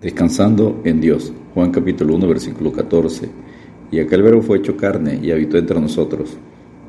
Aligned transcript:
Descansando 0.00 0.80
en 0.84 1.00
Dios. 1.00 1.32
Juan 1.54 1.72
capítulo 1.72 2.14
1 2.14 2.28
versículo 2.28 2.70
14. 2.70 3.28
Y 3.90 3.98
aquel 3.98 4.22
verbo 4.22 4.42
fue 4.42 4.58
hecho 4.58 4.76
carne 4.76 5.18
y 5.20 5.32
habitó 5.32 5.58
entre 5.58 5.80
nosotros. 5.80 6.36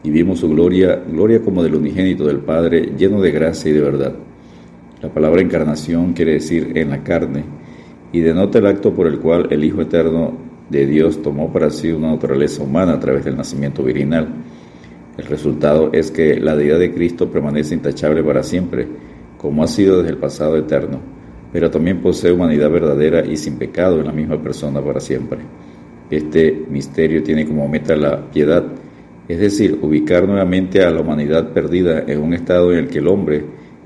Y 0.03 0.11
vimos 0.11 0.41
su 0.41 0.49
gloria, 0.49 1.01
gloria 1.11 1.41
como 1.41 1.63
del 1.63 1.73
unigénito 1.73 2.27
del 2.27 2.37
Padre, 2.37 2.93
lleno 2.95 3.19
de 3.19 3.31
gracia 3.31 3.71
y 3.71 3.73
de 3.73 3.81
verdad. 3.81 4.13
La 5.01 5.09
palabra 5.09 5.41
encarnación 5.41 6.13
quiere 6.13 6.33
decir 6.33 6.73
en 6.75 6.91
la 6.91 7.03
carne 7.03 7.45
y 8.11 8.19
denota 8.19 8.59
el 8.59 8.67
acto 8.67 8.93
por 8.93 9.07
el 9.07 9.17
cual 9.17 9.47
el 9.49 9.63
Hijo 9.63 9.81
Eterno 9.81 10.33
de 10.69 10.85
Dios 10.85 11.19
tomó 11.23 11.51
para 11.51 11.71
sí 11.71 11.91
una 11.91 12.11
naturaleza 12.11 12.61
humana 12.61 12.93
a 12.93 12.99
través 12.99 13.25
del 13.25 13.37
nacimiento 13.37 13.81
virginal. 13.81 14.27
El 15.17 15.25
resultado 15.25 15.89
es 15.93 16.11
que 16.11 16.39
la 16.39 16.55
deidad 16.55 16.77
de 16.77 16.93
Cristo 16.93 17.31
permanece 17.31 17.73
intachable 17.73 18.23
para 18.23 18.43
siempre, 18.43 18.87
como 19.39 19.63
ha 19.63 19.67
sido 19.67 19.97
desde 19.97 20.11
el 20.11 20.17
pasado 20.17 20.57
eterno 20.57 21.18
pero 21.51 21.69
también 21.69 22.01
posee 22.01 22.31
humanidad 22.31 22.69
verdadera 22.69 23.25
y 23.25 23.37
sin 23.37 23.57
pecado 23.57 23.99
en 23.99 24.07
la 24.07 24.11
misma 24.11 24.41
persona 24.41 24.81
para 24.81 24.99
siempre. 24.99 25.39
Este 26.09 26.65
misterio 26.69 27.23
tiene 27.23 27.45
como 27.45 27.67
meta 27.67 27.95
la 27.95 28.29
piedad, 28.31 28.65
es 29.27 29.39
decir, 29.39 29.77
ubicar 29.81 30.27
nuevamente 30.27 30.83
a 30.83 30.89
la 30.89 31.01
humanidad 31.01 31.49
perdida 31.49 32.03
en 32.07 32.19
un 32.19 32.33
estado 32.33 32.73
en 32.73 32.79
el 32.79 32.87
que 32.87 32.99
el 32.99 33.07
hombre 33.07 33.43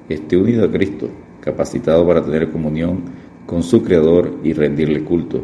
esté 0.07 0.37
unido 0.37 0.65
a 0.65 0.71
Cristo, 0.71 1.09
capacitado 1.41 2.07
para 2.07 2.23
tener 2.23 2.49
comunión 2.49 3.01
con 3.45 3.63
su 3.63 3.83
Creador 3.83 4.39
y 4.43 4.53
rendirle 4.53 5.03
culto. 5.03 5.43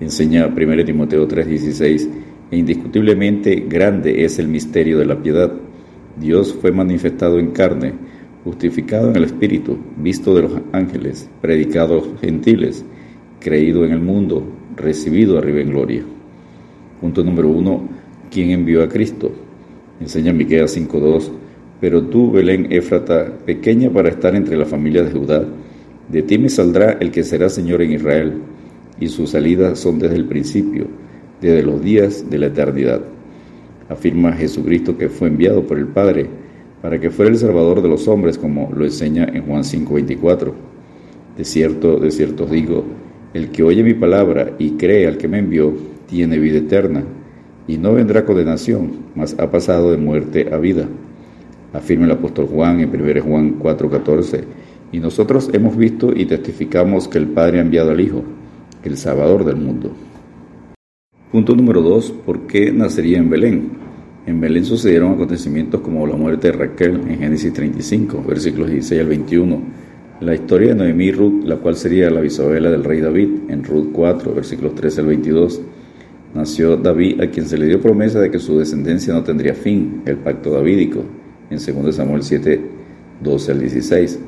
Enseña 0.00 0.46
1 0.46 0.84
Timoteo 0.84 1.28
3:16, 1.28 2.08
e 2.50 2.56
indiscutiblemente 2.56 3.66
grande 3.68 4.24
es 4.24 4.38
el 4.38 4.48
misterio 4.48 4.98
de 4.98 5.04
la 5.04 5.22
piedad. 5.22 5.52
Dios 6.18 6.54
fue 6.54 6.72
manifestado 6.72 7.38
en 7.38 7.50
carne, 7.50 7.92
justificado 8.44 9.10
en 9.10 9.16
el 9.16 9.24
Espíritu, 9.24 9.76
visto 9.96 10.34
de 10.34 10.42
los 10.42 10.52
ángeles, 10.72 11.28
predicado 11.40 11.94
a 11.94 11.96
los 11.98 12.20
gentiles, 12.20 12.84
creído 13.38 13.84
en 13.84 13.92
el 13.92 14.00
mundo, 14.00 14.44
recibido 14.76 15.38
arriba 15.38 15.60
en 15.60 15.70
gloria. 15.70 16.02
Punto 17.00 17.22
número 17.24 17.48
uno, 17.48 17.88
¿quién 18.30 18.50
envió 18.50 18.82
a 18.82 18.88
Cristo? 18.88 19.30
Enseña 20.00 20.32
Miqueas 20.32 20.76
5.2, 20.76 21.30
pero 21.80 22.02
tú, 22.04 22.30
Belén 22.30 22.68
Éfrata, 22.70 23.32
pequeña 23.44 23.90
para 23.90 24.10
estar 24.10 24.34
entre 24.34 24.56
la 24.56 24.66
familia 24.66 25.02
de 25.02 25.12
Judá, 25.12 25.44
de 26.08 26.22
ti 26.22 26.38
me 26.38 26.48
saldrá 26.48 26.92
el 27.00 27.10
que 27.10 27.22
será 27.22 27.48
Señor 27.48 27.82
en 27.82 27.92
Israel, 27.92 28.34
y 28.98 29.08
sus 29.08 29.30
salidas 29.30 29.78
son 29.78 29.98
desde 29.98 30.16
el 30.16 30.26
principio, 30.26 30.86
desde 31.40 31.62
los 31.62 31.82
días 31.82 32.28
de 32.28 32.38
la 32.38 32.46
eternidad. 32.46 33.00
Afirma 33.88 34.32
Jesucristo 34.32 34.96
que 34.96 35.08
fue 35.08 35.28
enviado 35.28 35.66
por 35.66 35.78
el 35.78 35.86
Padre, 35.86 36.28
para 36.82 36.98
que 36.98 37.10
fuera 37.10 37.30
el 37.30 37.38
Salvador 37.38 37.82
de 37.82 37.88
los 37.88 38.08
hombres, 38.08 38.38
como 38.38 38.70
lo 38.74 38.84
enseña 38.84 39.24
en 39.24 39.42
Juan 39.42 39.64
5:24. 39.64 40.52
De 41.36 41.44
cierto, 41.44 41.96
de 41.98 42.10
cierto 42.10 42.44
os 42.44 42.50
digo, 42.50 42.84
el 43.34 43.50
que 43.50 43.62
oye 43.62 43.82
mi 43.82 43.94
palabra 43.94 44.52
y 44.58 44.72
cree 44.72 45.06
al 45.06 45.16
que 45.16 45.28
me 45.28 45.38
envió, 45.38 45.72
tiene 46.06 46.38
vida 46.38 46.58
eterna, 46.58 47.04
y 47.68 47.78
no 47.78 47.94
vendrá 47.94 48.24
condenación, 48.24 48.90
mas 49.14 49.36
ha 49.38 49.50
pasado 49.50 49.90
de 49.90 49.96
muerte 49.96 50.48
a 50.52 50.58
vida. 50.58 50.88
Afirma 51.72 52.06
el 52.06 52.12
apóstol 52.12 52.46
Juan 52.46 52.80
en 52.80 52.90
1 52.90 53.22
Juan 53.22 53.58
4:14, 53.58 54.44
y 54.92 54.98
nosotros 54.98 55.50
hemos 55.52 55.76
visto 55.76 56.12
y 56.14 56.26
testificamos 56.26 57.06
que 57.06 57.18
el 57.18 57.28
Padre 57.28 57.58
ha 57.58 57.62
enviado 57.62 57.92
al 57.92 58.00
Hijo, 58.00 58.24
el 58.82 58.96
Salvador 58.96 59.44
del 59.44 59.56
mundo. 59.56 59.92
Punto 61.30 61.54
número 61.54 61.80
2. 61.80 62.10
¿Por 62.26 62.48
qué 62.48 62.72
nacería 62.72 63.18
en 63.18 63.30
Belén? 63.30 63.89
En 64.30 64.40
Belén 64.40 64.64
sucedieron 64.64 65.14
acontecimientos 65.14 65.80
como 65.80 66.06
la 66.06 66.14
muerte 66.14 66.52
de 66.52 66.56
Raquel 66.56 67.00
en 67.08 67.18
Génesis 67.18 67.52
35, 67.52 68.22
versículos 68.22 68.70
16 68.70 69.00
al 69.00 69.08
21, 69.08 69.60
la 70.20 70.34
historia 70.36 70.68
de 70.68 70.76
Noemí 70.76 71.06
y 71.06 71.10
Ruth, 71.10 71.42
la 71.42 71.56
cual 71.56 71.74
sería 71.74 72.08
la 72.10 72.20
bisabuela 72.20 72.70
del 72.70 72.84
rey 72.84 73.00
David, 73.00 73.28
en 73.48 73.64
Ruth 73.64 73.88
4, 73.92 74.32
versículos 74.32 74.76
13 74.76 75.00
al 75.00 75.06
22. 75.08 75.60
Nació 76.32 76.76
David, 76.76 77.20
a 77.20 77.26
quien 77.28 77.44
se 77.44 77.58
le 77.58 77.66
dio 77.66 77.80
promesa 77.80 78.20
de 78.20 78.30
que 78.30 78.38
su 78.38 78.56
descendencia 78.56 79.12
no 79.12 79.24
tendría 79.24 79.52
fin, 79.52 80.02
el 80.06 80.18
pacto 80.18 80.52
davídico, 80.52 81.02
en 81.50 81.58
2 81.58 81.92
Samuel 81.92 82.22
7, 82.22 82.60
12 83.20 83.50
al 83.50 83.58
16. 83.58 84.20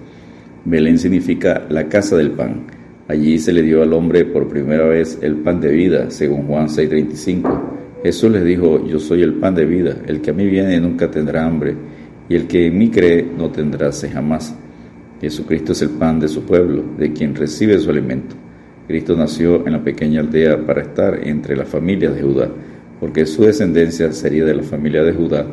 Belén 0.65 0.99
significa 0.99 1.65
la 1.69 1.88
casa 1.88 2.16
del 2.16 2.32
pan. 2.32 2.65
Allí 3.06 3.38
se 3.38 3.53
le 3.53 3.62
dio 3.62 3.84
al 3.84 3.93
hombre 3.93 4.25
por 4.25 4.49
primera 4.49 4.84
vez 4.84 5.21
el 5.22 5.37
pan 5.37 5.60
de 5.60 5.71
vida, 5.71 6.10
según 6.10 6.49
Juan 6.49 6.69
6:35. 6.69 7.81
Jesús 8.02 8.32
les 8.32 8.44
dijo, 8.44 8.84
yo 8.84 8.98
soy 8.98 9.22
el 9.22 9.34
pan 9.34 9.54
de 9.54 9.64
vida, 9.64 9.96
el 10.06 10.20
que 10.20 10.30
a 10.30 10.34
mí 10.34 10.46
viene 10.46 10.80
nunca 10.80 11.08
tendrá 11.08 11.46
hambre, 11.46 11.76
y 12.28 12.34
el 12.34 12.48
que 12.48 12.66
en 12.66 12.76
mí 12.76 12.90
cree 12.90 13.24
no 13.36 13.50
tendrá 13.50 13.92
sed 13.92 14.12
jamás. 14.12 14.56
Jesucristo 15.20 15.70
es 15.70 15.82
el 15.82 15.90
pan 15.90 16.18
de 16.18 16.26
su 16.26 16.42
pueblo, 16.42 16.82
de 16.98 17.12
quien 17.12 17.34
recibe 17.34 17.78
su 17.78 17.90
alimento. 17.90 18.34
Cristo 18.88 19.16
nació 19.16 19.64
en 19.66 19.74
la 19.74 19.84
pequeña 19.84 20.20
aldea 20.20 20.66
para 20.66 20.82
estar 20.82 21.20
entre 21.22 21.56
las 21.56 21.68
familias 21.68 22.16
de 22.16 22.22
Judá, 22.22 22.50
porque 22.98 23.24
su 23.24 23.42
descendencia 23.44 24.10
sería 24.12 24.44
de 24.44 24.54
la 24.54 24.64
familia 24.64 25.04
de 25.04 25.12
Judá, 25.12 25.46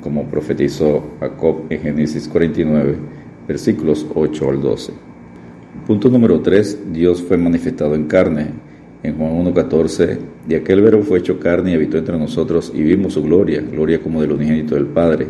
como 0.00 0.26
profetizó 0.26 1.14
Jacob 1.20 1.66
en 1.70 1.80
Génesis 1.80 2.26
49, 2.26 2.96
versículos 3.46 4.04
8 4.12 4.50
al 4.50 4.60
12. 4.60 4.92
Punto 5.86 6.08
número 6.08 6.40
3. 6.40 6.92
Dios 6.92 7.22
fue 7.22 7.36
manifestado 7.36 7.94
en 7.94 8.06
carne 8.06 8.71
en 9.02 9.16
Juan 9.16 9.44
1.14, 9.44 10.18
de 10.46 10.56
aquel 10.56 10.80
verbo 10.80 11.02
fue 11.02 11.18
hecho 11.18 11.40
carne 11.40 11.72
y 11.72 11.74
habitó 11.74 11.98
entre 11.98 12.16
nosotros 12.16 12.72
y 12.74 12.82
vimos 12.82 13.14
su 13.14 13.22
gloria, 13.22 13.60
gloria 13.60 14.00
como 14.00 14.20
del 14.20 14.32
unigénito 14.32 14.76
del 14.76 14.86
Padre, 14.86 15.26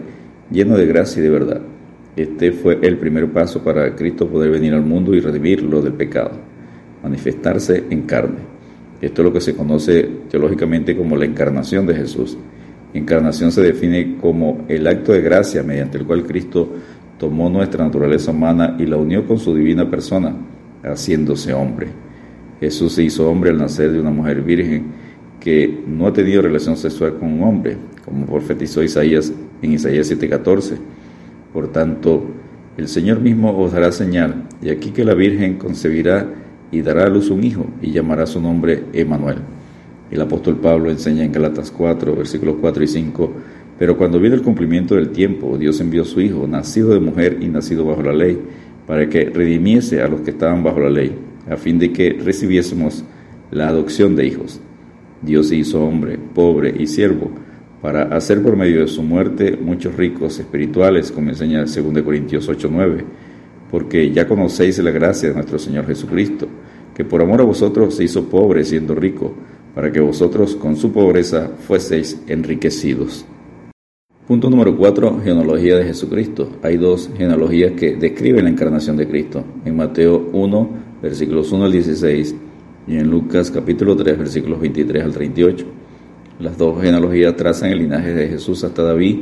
lleno 0.50 0.76
de 0.76 0.86
gracia 0.86 1.20
y 1.20 1.22
de 1.24 1.30
verdad. 1.30 1.60
Este 2.14 2.52
fue 2.52 2.78
el 2.82 2.98
primer 2.98 3.32
paso 3.32 3.64
para 3.64 3.96
Cristo 3.96 4.28
poder 4.28 4.50
venir 4.50 4.74
al 4.74 4.82
mundo 4.82 5.14
y 5.14 5.20
redimirlo 5.20 5.80
del 5.80 5.94
pecado, 5.94 6.32
manifestarse 7.02 7.84
en 7.88 8.02
carne. 8.02 8.40
Esto 9.00 9.22
es 9.22 9.24
lo 9.24 9.32
que 9.32 9.40
se 9.40 9.56
conoce 9.56 10.08
teológicamente 10.28 10.94
como 10.94 11.16
la 11.16 11.24
encarnación 11.24 11.86
de 11.86 11.94
Jesús. 11.94 12.36
Encarnación 12.92 13.50
se 13.50 13.62
define 13.62 14.18
como 14.20 14.66
el 14.68 14.86
acto 14.86 15.12
de 15.12 15.22
gracia 15.22 15.62
mediante 15.62 15.96
el 15.96 16.04
cual 16.04 16.24
Cristo 16.24 16.68
tomó 17.18 17.48
nuestra 17.48 17.84
naturaleza 17.84 18.32
humana 18.32 18.76
y 18.78 18.84
la 18.84 18.98
unió 18.98 19.26
con 19.26 19.38
su 19.38 19.54
divina 19.54 19.88
persona, 19.88 20.36
haciéndose 20.82 21.54
hombre. 21.54 22.11
Jesús 22.62 22.92
se 22.92 23.02
hizo 23.02 23.28
hombre 23.28 23.50
al 23.50 23.58
nacer 23.58 23.90
de 23.90 23.98
una 23.98 24.10
mujer 24.10 24.40
virgen 24.40 24.84
que 25.40 25.82
no 25.84 26.06
ha 26.06 26.12
tenido 26.12 26.42
relación 26.42 26.76
sexual 26.76 27.16
con 27.18 27.32
un 27.32 27.42
hombre, 27.42 27.76
como 28.04 28.24
profetizó 28.24 28.84
Isaías 28.84 29.32
en 29.62 29.72
Isaías 29.72 30.08
7:14. 30.08 30.76
Por 31.52 31.72
tanto, 31.72 32.22
el 32.76 32.86
Señor 32.86 33.18
mismo 33.18 33.50
os 33.58 33.72
dará 33.72 33.90
señal, 33.90 34.44
y 34.62 34.70
aquí 34.70 34.92
que 34.92 35.04
la 35.04 35.14
Virgen 35.14 35.58
concebirá 35.58 36.24
y 36.70 36.82
dará 36.82 37.06
a 37.06 37.08
luz 37.08 37.30
un 37.30 37.42
hijo, 37.42 37.66
y 37.82 37.90
llamará 37.90 38.26
su 38.26 38.40
nombre 38.40 38.84
Emanuel. 38.92 39.38
El 40.12 40.20
apóstol 40.20 40.58
Pablo 40.58 40.88
enseña 40.88 41.24
en 41.24 41.32
Galatas 41.32 41.72
4, 41.72 42.14
versículos 42.14 42.58
4 42.60 42.84
y 42.84 42.86
5, 42.86 43.32
pero 43.76 43.98
cuando 43.98 44.20
vino 44.20 44.36
el 44.36 44.42
cumplimiento 44.42 44.94
del 44.94 45.08
tiempo, 45.08 45.58
Dios 45.58 45.80
envió 45.80 46.04
su 46.04 46.20
Hijo, 46.20 46.46
nacido 46.46 46.90
de 46.90 47.00
mujer 47.00 47.38
y 47.40 47.48
nacido 47.48 47.84
bajo 47.84 48.04
la 48.04 48.12
ley, 48.12 48.38
para 48.86 49.08
que 49.08 49.24
redimiese 49.24 50.00
a 50.00 50.06
los 50.06 50.20
que 50.20 50.30
estaban 50.30 50.62
bajo 50.62 50.78
la 50.78 50.90
ley 50.90 51.12
a 51.48 51.56
fin 51.56 51.78
de 51.78 51.92
que 51.92 52.10
recibiésemos 52.12 53.04
la 53.50 53.69
adopción 53.69 54.16
de 54.16 54.26
hijos. 54.26 54.60
Dios 55.22 55.48
se 55.48 55.56
hizo 55.56 55.84
hombre, 55.84 56.19
pobre 56.34 56.75
y 56.78 56.86
siervo, 56.86 57.30
para 57.80 58.03
hacer 58.14 58.42
por 58.42 58.56
medio 58.56 58.80
de 58.80 58.88
su 58.88 59.03
muerte 59.03 59.58
muchos 59.60 59.97
ricos 59.97 60.38
espirituales, 60.38 61.10
como 61.10 61.31
enseña 61.31 61.64
2 61.64 62.02
Corintios 62.02 62.48
8:9, 62.48 63.04
porque 63.70 64.10
ya 64.10 64.26
conocéis 64.26 64.78
la 64.78 64.91
gracia 64.91 65.28
de 65.28 65.34
nuestro 65.34 65.58
Señor 65.58 65.86
Jesucristo, 65.86 66.48
que 66.94 67.04
por 67.04 67.22
amor 67.22 67.41
a 67.41 67.44
vosotros 67.44 67.94
se 67.94 68.04
hizo 68.04 68.25
pobre 68.28 68.64
siendo 68.64 68.94
rico, 68.94 69.34
para 69.75 69.91
que 69.91 70.00
vosotros 70.00 70.54
con 70.56 70.76
su 70.76 70.92
pobreza 70.92 71.50
fueseis 71.66 72.20
enriquecidos. 72.26 73.25
Punto 74.26 74.48
número 74.48 74.76
4. 74.76 75.20
Genealogía 75.25 75.76
de 75.76 75.84
Jesucristo. 75.84 76.48
Hay 76.62 76.76
dos 76.76 77.10
genealogías 77.16 77.72
que 77.72 77.97
describen 77.97 78.44
la 78.44 78.50
encarnación 78.50 78.97
de 78.97 79.08
Cristo. 79.08 79.44
En 79.64 79.76
Mateo 79.76 80.31
1, 80.32 80.70
versículos 81.02 81.50
1 81.50 81.64
al 81.64 81.72
16, 81.72 82.34
y 82.86 82.96
en 82.96 83.10
Lucas 83.10 83.50
capítulo 83.50 83.96
3, 83.96 84.16
versículos 84.16 84.60
23 84.60 85.04
al 85.04 85.12
38. 85.12 85.66
Las 86.38 86.56
dos 86.56 86.81
genealogías 86.81 87.37
trazan 87.37 87.70
el 87.70 87.78
linaje 87.78 88.14
de 88.14 88.28
Jesús 88.28 88.62
hasta 88.64 88.82
David 88.82 89.19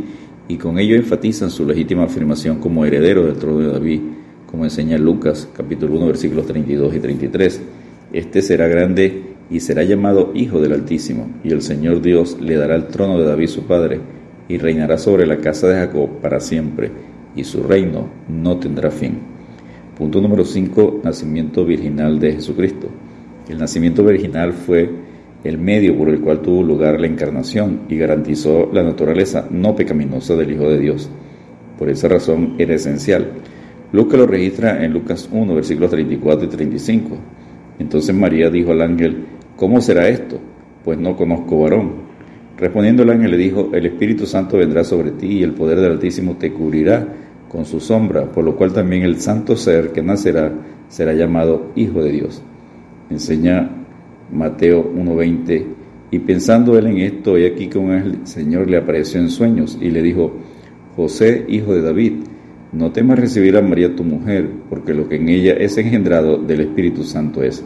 y 0.48 0.56
con 0.56 0.78
ello 0.78 0.96
enfatizan 0.96 1.50
su 1.50 1.64
legítima 1.64 2.04
afirmación 2.04 2.58
como 2.58 2.84
heredero 2.84 3.24
del 3.24 3.36
trono 3.36 3.58
de 3.60 3.72
David, 3.72 4.00
como 4.50 4.64
enseña 4.64 4.98
Lucas 4.98 5.48
capítulo 5.56 5.96
1, 5.96 6.06
versículos 6.06 6.46
32 6.46 6.94
y 6.94 7.00
33. 7.00 7.60
Este 8.12 8.42
será 8.42 8.68
grande 8.68 9.22
y 9.48 9.60
será 9.60 9.82
llamado 9.82 10.32
Hijo 10.34 10.60
del 10.60 10.72
Altísimo, 10.72 11.28
y 11.44 11.52
el 11.52 11.62
Señor 11.62 12.02
Dios 12.02 12.38
le 12.40 12.56
dará 12.56 12.74
el 12.74 12.88
trono 12.88 13.18
de 13.18 13.24
David 13.24 13.48
su 13.48 13.62
padre, 13.62 14.00
y 14.48 14.58
reinará 14.58 14.98
sobre 14.98 15.26
la 15.26 15.38
casa 15.38 15.68
de 15.68 15.74
Jacob 15.74 16.20
para 16.20 16.40
siempre, 16.40 16.90
y 17.36 17.44
su 17.44 17.62
reino 17.62 18.08
no 18.28 18.58
tendrá 18.58 18.90
fin. 18.90 19.39
Punto 20.00 20.22
número 20.22 20.46
5, 20.46 21.02
nacimiento 21.04 21.62
virginal 21.66 22.18
de 22.18 22.32
Jesucristo. 22.32 22.88
El 23.50 23.58
nacimiento 23.58 24.02
virginal 24.02 24.54
fue 24.54 24.88
el 25.44 25.58
medio 25.58 25.94
por 25.94 26.08
el 26.08 26.22
cual 26.22 26.40
tuvo 26.40 26.62
lugar 26.62 26.98
la 26.98 27.06
encarnación 27.06 27.80
y 27.90 27.98
garantizó 27.98 28.70
la 28.72 28.82
naturaleza 28.82 29.46
no 29.50 29.76
pecaminosa 29.76 30.36
del 30.36 30.52
Hijo 30.52 30.70
de 30.70 30.78
Dios. 30.78 31.10
Por 31.78 31.90
esa 31.90 32.08
razón 32.08 32.54
era 32.56 32.76
esencial. 32.76 33.30
Lucas 33.92 34.18
lo 34.18 34.26
registra 34.26 34.82
en 34.82 34.94
Lucas 34.94 35.28
1, 35.30 35.54
versículos 35.54 35.90
34 35.90 36.46
y 36.46 36.48
35. 36.48 37.18
Entonces 37.78 38.16
María 38.16 38.48
dijo 38.48 38.72
al 38.72 38.80
ángel, 38.80 39.26
¿cómo 39.54 39.82
será 39.82 40.08
esto? 40.08 40.40
Pues 40.82 40.98
no 40.98 41.14
conozco 41.14 41.60
varón. 41.60 41.90
Respondiendo 42.56 43.02
el 43.02 43.10
ángel 43.10 43.32
le 43.32 43.36
dijo, 43.36 43.68
el 43.74 43.84
Espíritu 43.84 44.24
Santo 44.24 44.56
vendrá 44.56 44.82
sobre 44.82 45.10
ti 45.10 45.26
y 45.26 45.42
el 45.42 45.52
poder 45.52 45.78
del 45.78 45.92
Altísimo 45.92 46.38
te 46.38 46.54
cubrirá 46.54 47.06
con 47.50 47.64
su 47.64 47.80
sombra, 47.80 48.30
por 48.30 48.44
lo 48.44 48.56
cual 48.56 48.72
también 48.72 49.02
el 49.02 49.20
santo 49.20 49.56
ser 49.56 49.90
que 49.90 50.02
nacerá 50.02 50.52
será 50.88 51.12
llamado 51.14 51.72
Hijo 51.74 52.02
de 52.02 52.12
Dios. 52.12 52.42
Enseña 53.10 53.68
Mateo 54.32 54.92
1.20, 54.94 55.64
y 56.12 56.18
pensando 56.20 56.78
él 56.78 56.86
en 56.86 56.98
esto, 56.98 57.36
he 57.36 57.46
aquí 57.46 57.68
que 57.68 57.78
un 57.78 58.26
Señor 58.26 58.68
le 58.68 58.76
apareció 58.76 59.20
en 59.20 59.30
sueños 59.30 59.78
y 59.80 59.90
le 59.90 60.02
dijo, 60.02 60.32
José, 60.96 61.44
hijo 61.48 61.74
de 61.74 61.82
David, 61.82 62.12
no 62.72 62.92
temas 62.92 63.18
recibir 63.18 63.56
a 63.56 63.62
María 63.62 63.94
tu 63.94 64.04
mujer, 64.04 64.48
porque 64.68 64.94
lo 64.94 65.08
que 65.08 65.16
en 65.16 65.28
ella 65.28 65.54
es 65.54 65.76
engendrado 65.78 66.36
del 66.36 66.60
Espíritu 66.60 67.04
Santo 67.04 67.42
es. 67.42 67.64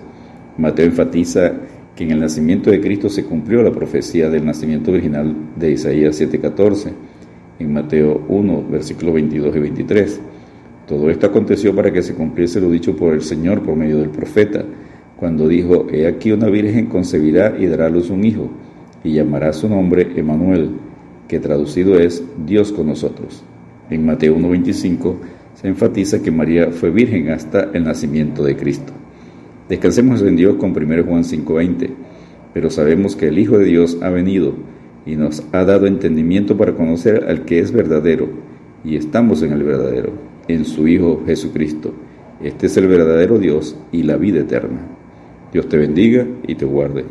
Mateo 0.56 0.86
enfatiza 0.86 1.52
que 1.94 2.04
en 2.04 2.10
el 2.10 2.20
nacimiento 2.20 2.70
de 2.70 2.80
Cristo 2.80 3.08
se 3.08 3.24
cumplió 3.24 3.62
la 3.62 3.72
profecía 3.72 4.28
del 4.28 4.44
nacimiento 4.44 4.90
original 4.90 5.34
de 5.56 5.72
Isaías 5.72 6.20
7:14, 6.20 6.92
en 7.58 7.72
Mateo 7.72 8.24
1, 8.28 8.64
versículos 8.70 9.14
22 9.14 9.56
y 9.56 9.58
23. 9.60 10.20
Todo 10.86 11.08
esto 11.08 11.26
aconteció 11.26 11.74
para 11.74 11.92
que 11.92 12.02
se 12.02 12.14
cumpliese 12.14 12.60
lo 12.60 12.70
dicho 12.70 12.94
por 12.94 13.14
el 13.14 13.22
Señor 13.22 13.62
por 13.62 13.76
medio 13.76 13.98
del 13.98 14.10
profeta, 14.10 14.64
cuando 15.16 15.48
dijo, 15.48 15.86
He 15.90 16.06
aquí 16.06 16.32
una 16.32 16.48
virgen 16.48 16.86
concebirá 16.86 17.56
y 17.58 17.66
dará 17.66 17.86
a 17.86 17.90
luz 17.90 18.10
un 18.10 18.24
hijo, 18.24 18.50
y 19.02 19.12
llamará 19.12 19.52
su 19.52 19.68
nombre 19.68 20.12
Emanuel, 20.16 20.70
que 21.28 21.40
traducido 21.40 21.98
es 21.98 22.22
Dios 22.44 22.72
con 22.72 22.86
nosotros. 22.86 23.42
En 23.90 24.04
Mateo 24.04 24.36
1:25 24.36 25.16
se 25.54 25.68
enfatiza 25.68 26.22
que 26.22 26.30
María 26.30 26.70
fue 26.70 26.90
virgen 26.90 27.30
hasta 27.30 27.70
el 27.72 27.84
nacimiento 27.84 28.42
de 28.42 28.56
Cristo. 28.56 28.92
Descansemos 29.68 30.20
en 30.22 30.36
Dios 30.36 30.56
con 30.56 30.72
1 30.72 31.04
Juan 31.04 31.24
5:20, 31.24 31.90
pero 32.52 32.70
sabemos 32.70 33.16
que 33.16 33.28
el 33.28 33.38
Hijo 33.38 33.58
de 33.58 33.64
Dios 33.64 33.98
ha 34.02 34.10
venido 34.10 34.54
y 35.06 35.16
nos 35.16 35.42
ha 35.52 35.64
dado 35.64 35.86
entendimiento 35.86 36.56
para 36.56 36.74
conocer 36.74 37.24
al 37.28 37.44
que 37.44 37.58
es 37.58 37.72
verdadero, 37.72 38.28
y 38.84 38.96
estamos 38.96 39.42
en 39.42 39.52
el 39.52 39.62
verdadero, 39.62 40.12
en 40.48 40.64
su 40.64 40.88
Hijo 40.88 41.22
Jesucristo. 41.26 41.92
Este 42.42 42.66
es 42.66 42.76
el 42.76 42.88
verdadero 42.88 43.38
Dios 43.38 43.76
y 43.92 44.02
la 44.02 44.16
vida 44.16 44.40
eterna. 44.40 44.80
Dios 45.52 45.68
te 45.68 45.78
bendiga 45.78 46.26
y 46.46 46.54
te 46.56 46.64
guarde. 46.64 47.04